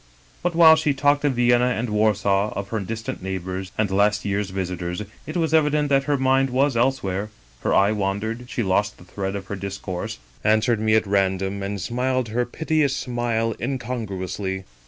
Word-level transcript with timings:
"But 0.41 0.55
while 0.55 0.75
she 0.75 0.95
talked 0.95 1.23
of 1.25 1.33
Vienna 1.35 1.67
and 1.77 1.91
Warsaw, 1.91 2.51
of 2.57 2.69
her 2.69 2.79
distant 2.79 3.21
neighbors, 3.21 3.71
and 3.77 3.91
last 3.91 4.25
year's 4.25 4.49
visitors, 4.49 5.03
it 5.27 5.37
was 5.37 5.53
evident 5.53 5.89
that 5.89 6.05
her 6.05 6.17
mind 6.17 6.49
was 6.49 6.75
elsewhere; 6.75 7.29
her 7.59 7.71
eye 7.75 7.91
wandered, 7.91 8.45
she 8.49 8.63
lost 8.63 8.97
the 8.97 9.03
thread 9.03 9.35
of 9.35 9.45
her 9.45 9.55
discourse, 9.55 10.17
answered 10.43 10.79
me 10.79 10.95
at 10.95 11.05
random, 11.05 11.61
and 11.61 11.79
smiled 11.81 12.29
her 12.29 12.47
piteous 12.47 12.95
smile 12.97 13.53
incongruously. 13.61 14.63